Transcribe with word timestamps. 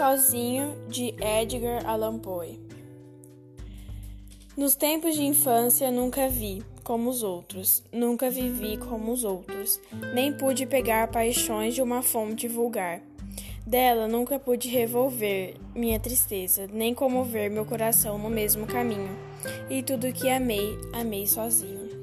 Sozinho, 0.00 0.78
de 0.88 1.14
Edgar 1.20 1.86
Allan 1.86 2.18
Poe. 2.18 2.58
Nos 4.56 4.74
tempos 4.74 5.14
de 5.14 5.24
infância 5.24 5.90
nunca 5.90 6.26
vi 6.26 6.62
como 6.82 7.10
os 7.10 7.22
outros, 7.22 7.82
nunca 7.92 8.30
vivi 8.30 8.78
como 8.78 9.12
os 9.12 9.24
outros, 9.24 9.78
nem 10.14 10.32
pude 10.32 10.64
pegar 10.64 11.08
paixões 11.08 11.74
de 11.74 11.82
uma 11.82 12.00
fonte 12.00 12.48
vulgar. 12.48 13.02
Dela 13.66 14.08
nunca 14.08 14.38
pude 14.38 14.68
revolver 14.68 15.56
minha 15.74 16.00
tristeza, 16.00 16.66
nem 16.72 16.94
comover 16.94 17.50
meu 17.50 17.66
coração 17.66 18.16
no 18.16 18.30
mesmo 18.30 18.66
caminho. 18.66 19.14
E 19.68 19.82
tudo 19.82 20.14
que 20.14 20.30
amei, 20.30 20.78
amei 20.94 21.26
sozinho. 21.26 21.99